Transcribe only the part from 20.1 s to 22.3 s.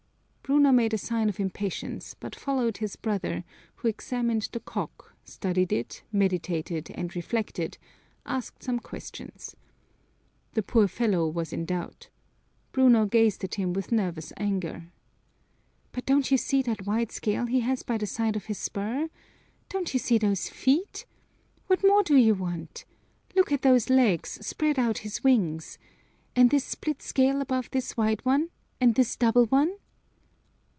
those feet? What more do